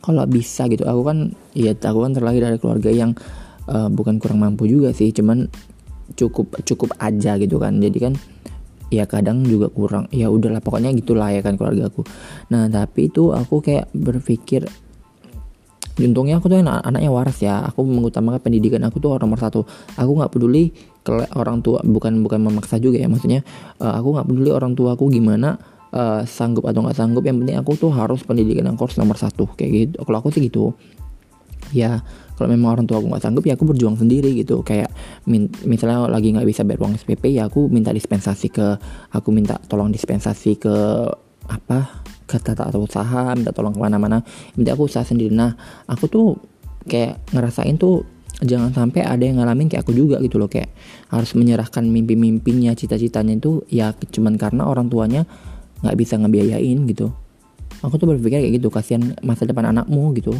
kalau 0.00 0.24
bisa 0.30 0.70
gitu. 0.70 0.86
Aku 0.86 1.02
kan 1.02 1.34
ya 1.58 1.74
aku 1.74 1.98
kan 2.00 2.12
terlahir 2.14 2.40
dari 2.48 2.58
keluarga 2.62 2.90
yang 2.94 3.12
uh, 3.66 3.90
bukan 3.90 4.22
kurang 4.22 4.40
mampu 4.40 4.70
juga 4.70 4.94
sih 4.94 5.10
cuman 5.10 5.50
cukup 6.14 6.64
cukup 6.64 6.96
aja 7.02 7.34
gitu 7.36 7.58
kan. 7.58 7.82
Jadi 7.82 7.98
kan 7.98 8.14
ya 8.92 9.04
kadang 9.08 9.44
juga 9.44 9.70
kurang. 9.72 10.10
Ya 10.12 10.28
udahlah 10.28 10.60
pokoknya 10.60 10.92
gitulah 10.96 11.30
ya 11.32 11.40
kan 11.40 11.56
keluarga 11.56 11.88
aku. 11.88 12.04
Nah 12.52 12.68
tapi 12.68 13.12
itu 13.12 13.32
aku 13.32 13.60
kayak 13.64 13.88
berpikir 13.94 14.66
untungnya 15.94 16.42
aku 16.42 16.50
tuh 16.50 16.58
anak 16.58 16.82
anaknya 16.82 17.10
waras 17.10 17.38
ya. 17.38 17.62
Aku 17.70 17.86
mengutamakan 17.86 18.42
pendidikan 18.42 18.82
aku 18.82 18.98
tuh 18.98 19.14
nomor 19.18 19.38
satu. 19.38 19.62
Aku 19.94 20.18
nggak 20.18 20.32
peduli 20.34 20.74
ke 21.04 21.12
orang 21.36 21.62
tua 21.62 21.84
bukan 21.84 22.24
bukan 22.24 22.40
memaksa 22.40 22.80
juga 22.80 22.96
ya 22.96 23.12
maksudnya 23.12 23.44
uh, 23.76 23.92
aku 24.00 24.16
nggak 24.16 24.26
peduli 24.26 24.50
orang 24.56 24.72
tua 24.72 24.96
aku 24.96 25.12
gimana 25.12 25.60
uh, 25.92 26.24
sanggup 26.24 26.66
atau 26.66 26.82
nggak 26.82 26.98
sanggup. 26.98 27.22
Yang 27.22 27.46
penting 27.46 27.56
aku 27.60 27.72
tuh 27.78 27.90
harus 27.94 28.20
pendidikan 28.26 28.66
yang 28.66 28.76
harus 28.78 28.96
nomor 28.98 29.14
satu. 29.14 29.46
Kayak 29.54 29.70
gitu. 29.70 29.96
Kalau 30.02 30.18
aku 30.18 30.28
sih 30.34 30.42
gitu. 30.42 30.74
Ya 31.72 32.02
kalau 32.34 32.50
memang 32.50 32.74
orang 32.74 32.84
tua 32.86 32.98
aku 32.98 33.06
nggak 33.10 33.22
sanggup 33.22 33.44
ya 33.46 33.54
aku 33.54 33.64
berjuang 33.70 33.94
sendiri 33.94 34.34
gitu. 34.34 34.66
Kayak 34.66 34.90
min 35.30 35.46
misalnya 35.62 36.10
lagi 36.10 36.34
nggak 36.34 36.46
bisa 36.46 36.66
bayar 36.66 36.82
uang 36.82 36.98
SPP 36.98 37.30
ya 37.30 37.46
aku 37.46 37.70
minta 37.70 37.94
dispensasi 37.94 38.50
ke 38.50 38.66
aku 39.14 39.28
minta 39.30 39.58
tolong 39.70 39.94
dispensasi 39.94 40.58
ke 40.58 40.74
apa 41.46 42.02
ke 42.24 42.40
tata 42.40 42.72
atau 42.72 42.82
usaha 42.82 43.30
minta 43.38 43.54
tolong 43.54 43.70
ke 43.70 43.80
mana-mana. 43.80 44.26
Minta 44.58 44.74
aku 44.74 44.90
usaha 44.90 45.06
sendiri. 45.06 45.30
Nah 45.30 45.54
aku 45.86 46.10
tuh 46.10 46.26
kayak 46.90 47.22
ngerasain 47.30 47.78
tuh 47.78 48.02
jangan 48.42 48.74
sampai 48.74 49.06
ada 49.06 49.22
yang 49.22 49.38
ngalamin 49.38 49.70
kayak 49.70 49.86
aku 49.86 49.94
juga 49.94 50.18
gitu 50.18 50.42
loh. 50.42 50.50
Kayak 50.50 50.74
harus 51.14 51.38
menyerahkan 51.38 51.86
mimpi-mimpinya 51.86 52.74
cita-citanya 52.74 53.38
itu 53.38 53.62
ya 53.70 53.94
cuman 53.94 54.34
karena 54.34 54.66
orang 54.66 54.90
tuanya 54.90 55.22
nggak 55.86 55.96
bisa 55.96 56.18
ngebiayain 56.18 56.82
gitu. 56.90 57.14
Aku 57.84 57.94
tuh 58.00 58.10
berpikir 58.10 58.42
kayak 58.42 58.58
gitu 58.58 58.72
kasihan 58.74 59.14
masa 59.22 59.44
depan 59.46 59.70
anakmu 59.70 60.16
gitu 60.18 60.34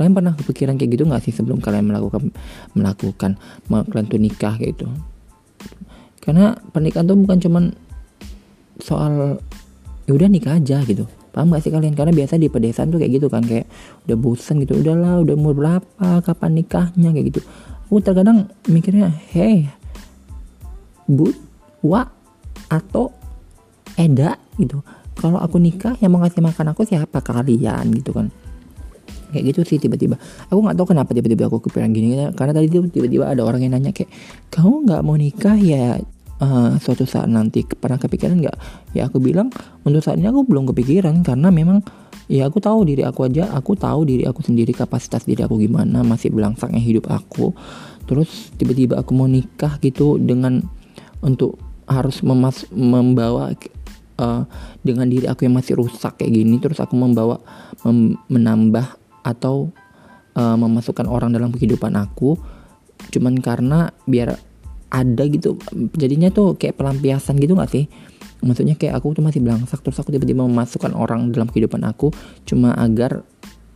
kalian 0.00 0.16
pernah 0.16 0.32
kepikiran 0.32 0.80
kayak 0.80 0.96
gitu 0.96 1.04
nggak 1.04 1.20
sih 1.28 1.32
sebelum 1.36 1.60
kalian 1.60 1.92
melakukan 1.92 2.32
melakukan 2.72 3.36
kalian 3.68 4.06
tuh 4.08 4.16
nikah 4.16 4.56
kayak 4.56 4.80
gitu? 4.80 4.88
Karena 6.24 6.56
pernikahan 6.56 7.04
tuh 7.04 7.20
bukan 7.20 7.36
cuman 7.36 7.64
soal 8.80 9.36
ya 10.08 10.16
udah 10.16 10.28
nikah 10.32 10.56
aja 10.56 10.80
gitu. 10.88 11.04
Paham 11.36 11.52
gak 11.52 11.62
sih 11.62 11.70
kalian? 11.70 11.92
Karena 11.92 12.16
biasa 12.16 12.40
di 12.40 12.48
pedesaan 12.48 12.88
tuh 12.88 12.96
kayak 12.96 13.20
gitu 13.20 13.28
kan 13.28 13.44
kayak 13.44 13.68
udah 14.08 14.16
bosan 14.16 14.64
gitu 14.64 14.80
udahlah 14.80 15.20
udah 15.20 15.36
umur 15.36 15.52
berapa 15.52 16.24
kapan 16.24 16.64
nikahnya 16.64 17.12
kayak 17.12 17.36
gitu. 17.36 17.44
Aku 17.92 18.00
terkadang 18.00 18.48
mikirnya 18.72 19.12
hey 19.36 19.68
but 21.04 21.36
wa 21.84 22.08
atau 22.72 23.12
eda 24.00 24.40
gitu. 24.56 24.80
Kalau 25.20 25.36
aku 25.36 25.60
nikah 25.60 25.92
yang 26.00 26.16
mau 26.16 26.24
ngasih 26.24 26.40
makan 26.40 26.72
aku 26.72 26.88
siapa? 26.88 27.20
Kalian 27.20 27.92
gitu 27.92 28.16
kan 28.16 28.32
kayak 29.30 29.54
gitu 29.54 29.60
sih 29.64 29.78
tiba-tiba. 29.78 30.18
Aku 30.50 30.58
nggak 30.60 30.76
tahu 30.76 30.92
kenapa 30.94 31.10
tiba-tiba 31.14 31.46
aku 31.48 31.62
kepikiran 31.64 31.90
gini. 31.94 32.14
Karena 32.34 32.52
tadi 32.52 32.66
tuh 32.68 32.86
tiba-tiba 32.90 33.30
ada 33.30 33.42
orang 33.46 33.64
yang 33.64 33.72
nanya 33.78 33.94
kayak 33.94 34.10
kamu 34.50 34.86
nggak 34.86 35.00
mau 35.06 35.16
nikah 35.16 35.56
ya 35.56 35.98
uh, 36.42 36.76
suatu 36.82 37.04
saat 37.06 37.30
nanti? 37.30 37.62
Pernah 37.64 37.98
kepikiran 38.02 38.36
nggak? 38.40 38.56
Ya 38.96 39.06
aku 39.06 39.22
bilang 39.22 39.48
untuk 39.86 40.02
saat 40.02 40.18
ini 40.18 40.28
aku 40.28 40.44
belum 40.44 40.68
kepikiran. 40.74 41.22
Karena 41.22 41.48
memang 41.54 41.80
ya 42.26 42.50
aku 42.50 42.58
tahu 42.58 42.84
diri 42.84 43.06
aku 43.06 43.30
aja. 43.30 43.48
Aku 43.54 43.78
tahu 43.78 44.04
diri 44.08 44.24
aku 44.26 44.42
sendiri 44.42 44.74
kapasitas 44.74 45.24
diri 45.24 45.46
aku 45.46 45.56
gimana 45.60 46.02
masih 46.02 46.34
belangsangnya 46.34 46.82
hidup 46.82 47.08
aku. 47.08 47.54
Terus 48.10 48.50
tiba-tiba 48.58 48.98
aku 48.98 49.14
mau 49.14 49.30
nikah 49.30 49.78
gitu 49.78 50.18
dengan 50.18 50.64
untuk 51.22 51.60
harus 51.90 52.22
memas 52.22 52.66
membawa 52.70 53.50
uh, 54.20 54.42
dengan 54.84 55.06
diri 55.10 55.26
aku 55.26 55.48
yang 55.48 55.56
masih 55.56 55.80
rusak 55.80 56.20
kayak 56.20 56.32
gini. 56.36 56.60
Terus 56.60 56.78
aku 56.78 56.94
membawa 56.94 57.40
mem 57.82 58.20
menambah 58.28 58.99
atau 59.22 59.70
uh, 60.36 60.56
memasukkan 60.56 61.06
orang 61.08 61.34
dalam 61.34 61.50
kehidupan 61.52 61.96
aku 61.96 62.36
cuman 63.10 63.40
karena 63.40 63.90
biar 64.04 64.36
ada 64.90 65.22
gitu 65.30 65.56
jadinya 65.94 66.28
tuh 66.34 66.58
kayak 66.58 66.76
pelampiasan 66.76 67.38
gitu 67.38 67.54
gak 67.54 67.70
sih? 67.70 67.86
Maksudnya 68.40 68.74
kayak 68.74 68.98
aku 68.98 69.14
tuh 69.14 69.24
masih 69.24 69.40
belangsak 69.40 69.80
terus 69.84 70.00
aku 70.02 70.10
tiba-tiba 70.10 70.42
memasukkan 70.44 70.92
orang 70.96 71.30
dalam 71.30 71.46
kehidupan 71.46 71.86
aku 71.86 72.10
cuma 72.48 72.74
agar 72.74 73.22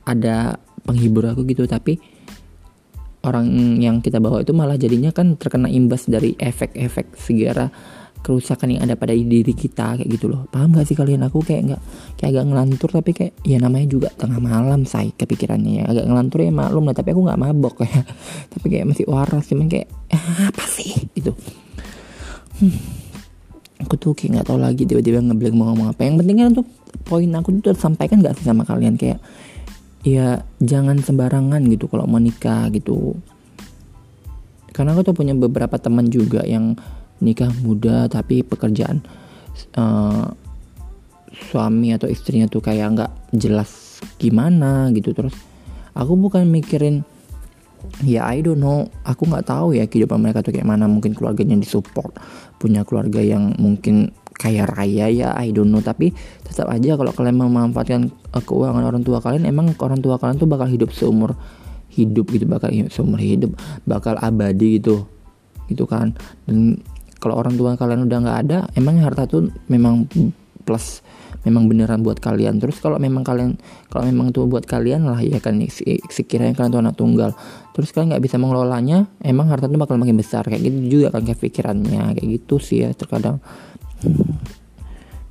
ada 0.04 0.58
penghibur 0.82 1.24
aku 1.30 1.46
gitu. 1.46 1.64
Tapi 1.70 2.00
orang 3.24 3.78
yang 3.80 4.02
kita 4.02 4.18
bawa 4.20 4.42
itu 4.42 4.52
malah 4.52 4.76
jadinya 4.76 5.14
kan 5.14 5.38
terkena 5.38 5.70
imbas 5.70 6.10
dari 6.10 6.34
efek-efek 6.36 7.14
segera 7.16 7.70
kerusakan 8.24 8.72
yang 8.72 8.88
ada 8.88 8.96
pada 8.96 9.12
diri 9.12 9.52
kita 9.52 10.00
kayak 10.00 10.08
gitu 10.08 10.32
loh. 10.32 10.48
Paham 10.48 10.72
gak 10.72 10.88
sih 10.88 10.96
kalian? 10.96 11.28
Aku 11.28 11.44
kayak 11.44 11.68
nggak 11.68 11.80
kayak 12.16 12.30
agak 12.32 12.44
ngelantur 12.48 12.88
tapi 12.88 13.10
kayak 13.12 13.32
ya 13.44 13.60
namanya 13.60 13.84
juga 13.84 14.08
tengah 14.16 14.40
malam 14.40 14.88
say 14.88 15.12
kepikirannya 15.12 15.84
ya. 15.84 15.92
Agak 15.92 16.08
ngelantur 16.08 16.40
ya 16.40 16.48
maklum 16.48 16.88
lah 16.88 16.96
tapi 16.96 17.12
aku 17.12 17.20
nggak 17.20 17.36
mabok 17.36 17.84
ya. 17.84 18.00
Tapi 18.56 18.66
kayak 18.72 18.86
masih 18.88 19.04
waras 19.04 19.44
cuman 19.44 19.68
kayak 19.68 19.92
ah, 20.16 20.48
apa 20.48 20.64
sih? 20.64 21.04
Gitu. 21.12 21.36
Hmm. 22.64 22.78
aku 23.84 24.00
tuh 24.00 24.16
kayak 24.16 24.40
nggak 24.40 24.46
tahu 24.48 24.58
lagi 24.62 24.88
tiba-tiba 24.88 25.20
ngeblank 25.20 25.54
mau 25.54 25.68
ngomong 25.76 25.92
apa. 25.92 26.00
Yang 26.08 26.24
penting 26.24 26.36
kan 26.40 26.46
untuk 26.56 26.68
poin 27.04 27.28
aku 27.36 27.48
tuh 27.60 27.76
sampaikan 27.76 28.24
gak 28.24 28.40
sih 28.40 28.48
sama 28.48 28.64
kalian? 28.64 28.96
Kayak 28.96 29.20
ya 30.00 30.40
jangan 30.64 31.04
sembarangan 31.04 31.60
gitu 31.68 31.92
kalau 31.92 32.08
mau 32.08 32.16
nikah 32.16 32.72
gitu. 32.72 33.20
Karena 34.72 34.96
aku 34.96 35.12
tuh 35.12 35.14
punya 35.14 35.36
beberapa 35.36 35.76
teman 35.76 36.08
juga 36.08 36.42
yang 36.48 36.74
nikah 37.22 37.50
muda 37.62 38.10
tapi 38.10 38.42
pekerjaan 38.42 39.04
uh, 39.78 40.30
suami 41.34 41.94
atau 41.94 42.06
istrinya 42.06 42.46
tuh 42.46 42.62
kayak 42.62 42.94
nggak 42.94 43.12
jelas 43.34 44.00
gimana 44.18 44.90
gitu. 44.94 45.10
Terus 45.14 45.34
aku 45.94 46.14
bukan 46.14 46.46
mikirin 46.46 47.02
ya 48.06 48.26
I 48.26 48.40
don't 48.40 48.62
know. 48.62 48.86
Aku 49.06 49.26
nggak 49.26 49.46
tahu 49.50 49.76
ya 49.76 49.84
kehidupan 49.86 50.22
mereka 50.22 50.42
tuh 50.42 50.54
kayak 50.54 50.66
mana. 50.66 50.86
Mungkin 50.86 51.14
keluarganya 51.14 51.58
disupport 51.58 52.14
punya 52.58 52.86
keluarga 52.86 53.20
yang 53.20 53.54
mungkin 53.58 54.14
kaya 54.34 54.66
raya 54.66 55.10
ya 55.10 55.28
I 55.34 55.50
don't 55.50 55.70
know. 55.70 55.82
Tapi 55.82 56.14
tetap 56.46 56.70
aja 56.70 56.94
kalau 56.94 57.10
kalian 57.14 57.38
memanfaatkan 57.38 58.10
uh, 58.34 58.42
keuangan 58.42 58.84
orang 58.84 59.02
tua 59.02 59.18
kalian 59.18 59.46
emang 59.46 59.74
orang 59.78 60.00
tua 60.02 60.18
kalian 60.18 60.38
tuh 60.38 60.48
bakal 60.50 60.70
hidup 60.70 60.90
seumur 60.94 61.34
hidup 61.94 62.26
gitu 62.34 62.42
bakal 62.50 62.74
seumur 62.90 63.22
hidup 63.22 63.54
bakal 63.86 64.18
abadi 64.18 64.82
gitu 64.82 65.06
gitu 65.70 65.88
kan. 65.88 66.14
Dan 66.46 66.78
kalau 67.24 67.40
orang 67.40 67.56
tua 67.56 67.72
kalian 67.80 68.04
udah 68.04 68.18
nggak 68.20 68.38
ada 68.44 68.58
emang 68.76 69.00
harta 69.00 69.24
tuh 69.24 69.48
memang 69.72 70.04
plus 70.68 71.00
memang 71.44 71.68
beneran 71.68 72.00
buat 72.00 72.18
kalian. 72.18 72.60
Terus 72.60 72.80
kalau 72.80 72.96
memang 73.00 73.22
kalian 73.22 73.56
kalau 73.92 74.04
memang 74.08 74.32
tuh 74.32 74.48
buat 74.48 74.64
kalian 74.64 75.08
lah 75.08 75.20
ya 75.20 75.38
kan 75.38 75.60
sekiranya 76.08 76.56
kalian 76.56 76.72
tuh 76.72 76.80
anak 76.80 76.96
tunggal. 76.96 77.30
Terus 77.76 77.92
kalian 77.92 78.16
nggak 78.16 78.24
bisa 78.24 78.36
mengelolanya 78.40 79.08
emang 79.20 79.52
harta 79.52 79.68
tuh 79.68 79.80
bakal 79.80 80.00
makin 80.00 80.16
besar. 80.16 80.44
Kayak 80.48 80.72
gitu 80.72 81.00
juga 81.00 81.16
kan 81.16 81.22
kayak 81.24 81.40
pikirannya. 81.40 82.16
Kayak 82.16 82.28
gitu 82.40 82.56
sih 82.60 82.84
ya 82.84 82.92
terkadang. 82.96 83.38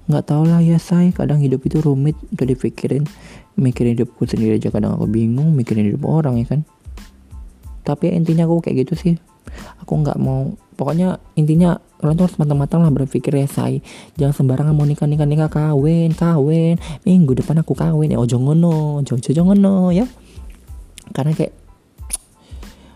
Nggak 0.09 0.23
tau 0.29 0.45
lah 0.45 0.61
ya 0.61 0.77
say. 0.77 1.09
Kadang 1.11 1.41
hidup 1.41 1.65
itu 1.65 1.81
rumit 1.81 2.15
udah 2.33 2.45
dipikirin. 2.45 3.09
Mikirin 3.57 3.97
hidupku 3.97 4.25
sendiri 4.25 4.57
aja 4.57 4.73
kadang 4.73 4.97
aku 4.97 5.09
bingung 5.09 5.53
mikirin 5.53 5.89
hidup 5.89 6.05
orang 6.05 6.37
ya 6.41 6.45
kan. 6.45 6.61
Tapi 7.83 8.13
intinya 8.13 8.45
aku 8.45 8.63
kayak 8.63 8.87
gitu 8.87 8.93
sih 8.95 9.13
aku 9.81 9.93
nggak 9.99 10.17
mau. 10.19 10.53
Pokoknya 10.73 11.21
intinya 11.37 11.77
kalian 12.01 12.17
tuh 12.17 12.25
harus 12.27 12.37
matang-matang 12.41 12.81
lah 12.83 12.91
berpikir 12.91 13.31
ya 13.31 13.47
say 13.47 13.79
jangan 14.17 14.33
sembarangan 14.33 14.73
mau 14.73 14.83
nikah 14.83 15.07
nikah 15.07 15.27
nikah 15.29 15.49
kawin 15.51 16.11
kawin. 16.11 16.81
Minggu 17.05 17.37
depan 17.37 17.61
aku 17.61 17.77
kawin 17.77 18.11
ya 18.11 18.19
ojo 18.19 18.37
ngono 18.41 19.05
ojo 19.05 19.13
ojo 19.15 19.41
ngono 19.45 19.93
ya. 19.93 20.09
Karena 21.13 21.31
kayak 21.37 21.53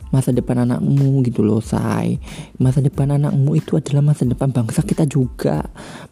masa 0.08 0.32
depan 0.32 0.64
anakmu 0.64 1.20
gitu 1.28 1.44
loh 1.44 1.60
say 1.60 2.16
masa 2.64 2.80
depan 2.80 3.12
anakmu 3.20 3.60
itu 3.60 3.76
adalah 3.76 4.00
masa 4.00 4.24
depan 4.26 4.50
bangsa 4.50 4.82
kita 4.82 5.06
juga. 5.06 5.68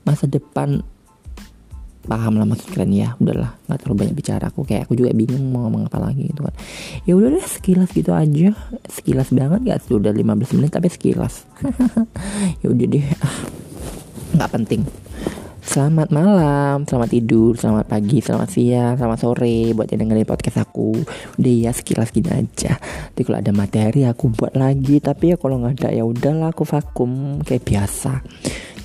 Masa 0.05 0.29
depan 0.29 0.85
paham 2.05 2.37
lah 2.39 2.45
maksud 2.47 2.71
kalian 2.73 2.91
ya. 2.93 3.09
Udahlah 3.17 3.57
nggak 3.67 3.79
terlalu 3.81 3.97
banyak 4.05 4.15
bicara. 4.15 4.45
Aku 4.49 4.61
kayak 4.63 4.89
aku 4.89 4.93
juga 4.97 5.11
bingung 5.11 5.43
mau 5.49 5.65
ngomong 5.67 5.89
apa 5.89 5.99
lagi 5.99 6.29
gitu 6.29 6.41
kan. 6.45 6.55
Ya 7.03 7.13
udah 7.17 7.29
deh 7.33 7.45
sekilas 7.45 7.89
gitu 7.91 8.11
aja. 8.13 8.53
Sekilas 8.87 9.29
banget 9.33 9.59
gak 9.65 9.81
sudah 9.85 10.13
15 10.13 10.55
menit 10.57 10.71
tapi 10.71 10.87
sekilas. 10.89 11.43
Ya 12.63 12.71
udah 12.73 12.87
deh. 12.89 13.05
Ah, 13.21 13.37
nggak 14.35 14.51
penting 14.51 14.81
Selamat 15.65 16.13
malam, 16.13 16.85
selamat 16.85 17.09
tidur, 17.09 17.57
selamat 17.57 17.89
pagi, 17.89 18.21
selamat 18.21 18.49
siang, 18.53 18.93
selamat 19.01 19.17
sore 19.17 19.73
buat 19.73 19.89
yang 19.89 20.05
dengerin 20.05 20.29
podcast 20.29 20.61
aku. 20.61 20.93
Udah 21.41 21.53
ya 21.57 21.73
sekilas 21.73 22.13
gini 22.13 22.29
aja. 22.29 22.77
Tapi 22.77 23.25
kalau 23.25 23.41
ada 23.41 23.49
materi 23.49 24.05
aku 24.05 24.29
buat 24.29 24.53
lagi, 24.53 25.01
tapi 25.01 25.33
ya 25.33 25.41
kalau 25.41 25.57
nggak 25.57 25.81
ada 25.81 25.89
ya 25.89 26.05
udahlah 26.05 26.53
aku 26.53 26.69
vakum 26.69 27.41
kayak 27.41 27.65
biasa. 27.65 28.21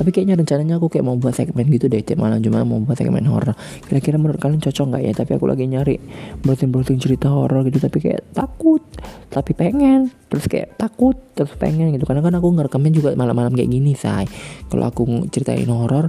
Tapi 0.01 0.09
kayaknya 0.09 0.41
rencananya 0.41 0.81
aku 0.81 0.89
kayak 0.89 1.05
mau 1.05 1.21
buat 1.21 1.37
segmen 1.37 1.69
gitu 1.69 1.93
deh 1.93 2.01
tiap 2.01 2.25
malam 2.25 2.41
cuma 2.41 2.65
mau 2.65 2.81
buat 2.81 2.97
segmen 2.97 3.29
horror. 3.29 3.53
Kira-kira 3.85 4.17
menurut 4.17 4.41
kalian 4.41 4.65
cocok 4.65 4.97
nggak 4.97 5.03
ya? 5.05 5.13
Tapi 5.13 5.31
aku 5.37 5.45
lagi 5.45 5.69
nyari 5.69 6.01
browsing-browsing 6.41 6.97
cerita 6.97 7.29
horror 7.29 7.69
gitu 7.69 7.77
tapi 7.77 8.01
kayak 8.01 8.33
takut 8.33 8.81
tapi 9.29 9.53
pengen. 9.53 10.09
Terus 10.33 10.49
kayak 10.49 10.81
takut 10.81 11.21
terus 11.37 11.53
pengen 11.61 11.93
gitu. 11.93 12.09
Karena 12.09 12.25
kan 12.25 12.33
aku 12.41 12.49
ngerekamnya 12.49 12.93
juga 12.97 13.13
malam-malam 13.13 13.53
kayak 13.53 13.69
gini 13.69 13.93
say. 13.93 14.25
Kalau 14.73 14.89
aku 14.89 15.29
ceritain 15.29 15.69
horror 15.69 16.09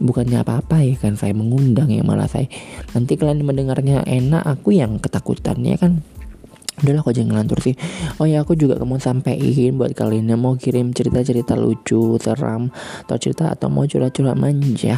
bukannya 0.00 0.40
apa-apa 0.40 0.80
ya 0.82 0.96
kan 0.96 1.14
saya 1.14 1.36
mengundang 1.36 1.92
ya 1.92 2.00
malah 2.00 2.26
saya 2.26 2.48
nanti 2.96 3.20
kalian 3.20 3.44
mendengarnya 3.44 4.02
enak 4.08 4.42
aku 4.48 4.74
yang 4.74 4.96
ketakutan 4.98 5.60
ya 5.62 5.76
kan. 5.76 6.00
Udahlah 6.80 7.04
kok 7.04 7.12
jangan 7.12 7.28
ngelantur 7.36 7.60
sih. 7.60 7.76
Oh 8.16 8.24
ya 8.24 8.40
aku 8.40 8.56
juga 8.56 8.80
mau 8.88 8.96
sampein 8.96 9.76
buat 9.76 9.92
kalian 9.92 10.32
yang 10.32 10.40
mau 10.40 10.56
kirim 10.56 10.96
cerita-cerita 10.96 11.52
lucu 11.52 12.16
seram 12.16 12.72
atau 13.04 13.20
cerita 13.20 13.52
atau 13.52 13.68
mau 13.68 13.84
curhat-curhat 13.84 14.32
manja 14.40 14.96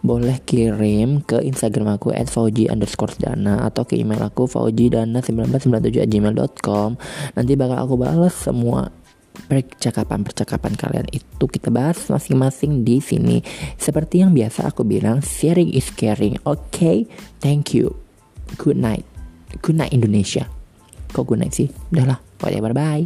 boleh 0.00 0.38
kirim 0.46 1.20
ke 1.20 1.42
instagram 1.44 1.98
aku 1.98 2.14
at 2.14 2.30
underscore 2.70 3.12
dana 3.20 3.68
atau 3.68 3.84
ke 3.84 4.00
email 4.00 4.22
aku 4.22 4.48
faujidana 4.48 5.20
1997 5.20 6.08
gmail.com 6.08 6.96
nanti 7.36 7.52
bakal 7.58 7.78
aku 7.84 7.94
balas 8.00 8.32
semua 8.32 8.88
percakapan-percakapan 9.50 10.78
kalian 10.78 11.10
itu 11.10 11.44
kita 11.50 11.74
bahas 11.74 11.98
masing-masing 12.06 12.86
di 12.86 13.02
sini. 13.02 13.42
Seperti 13.74 14.22
yang 14.22 14.30
biasa 14.30 14.70
aku 14.70 14.86
bilang, 14.86 15.18
sharing 15.26 15.74
is 15.74 15.90
caring. 15.90 16.38
Oke, 16.46 16.70
okay? 16.70 16.98
thank 17.42 17.74
you. 17.74 17.98
Good 18.54 18.78
night. 18.78 19.02
Good 19.58 19.82
night 19.82 19.90
Indonesia 19.90 20.46
kok 21.10 21.26
gue 21.26 21.36
naik 21.36 21.52
sih 21.54 21.68
udahlah 21.90 22.18
pokoknya 22.38 22.60
bye 22.62 22.74
bye 22.74 23.04